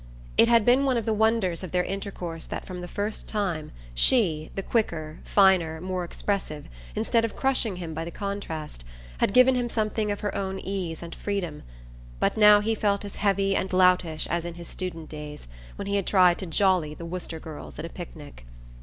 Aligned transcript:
It 0.35 0.47
had 0.47 0.65
been 0.65 0.83
one 0.83 0.97
of 0.97 1.05
the 1.05 1.13
wonders 1.13 1.63
of 1.63 1.69
their 1.71 1.83
intercourse 1.83 2.45
that 2.45 2.65
from 2.65 2.81
the 2.81 2.87
first, 2.87 3.31
she, 3.93 4.49
the 4.55 4.63
quicker, 4.63 5.19
finer, 5.23 5.79
more 5.79 6.03
expressive, 6.03 6.67
instead 6.95 7.23
of 7.23 7.35
crushing 7.35 7.75
him 7.75 7.93
by 7.93 8.03
the 8.03 8.09
contrast, 8.09 8.83
had 9.19 9.31
given 9.31 9.53
him 9.53 9.69
something 9.69 10.09
of 10.09 10.21
her 10.21 10.33
own 10.35 10.57
ease 10.59 11.03
and 11.03 11.13
freedom; 11.13 11.61
but 12.19 12.35
now 12.35 12.61
he 12.61 12.73
felt 12.73 13.05
as 13.05 13.17
heavy 13.17 13.55
and 13.55 13.73
loutish 13.73 14.25
as 14.25 14.43
in 14.43 14.55
his 14.55 14.67
student 14.67 15.07
days, 15.07 15.47
when 15.75 15.85
he 15.85 15.97
had 15.97 16.07
tried 16.07 16.39
to 16.39 16.47
"jolly" 16.47 16.95
the 16.95 17.05
Worcester 17.05 17.39
girls 17.39 17.77
at 17.77 17.85
a 17.85 17.89
picnic. 17.89 18.43